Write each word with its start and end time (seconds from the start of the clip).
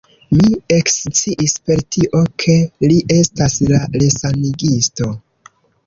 Mi 0.35 0.47
eksciis 0.77 1.53
per 1.67 1.83
tio, 1.97 2.23
ke 2.47 2.57
li 2.87 2.99
estas 3.21 3.61
la 3.71 3.87
resanigisto. 4.03 5.17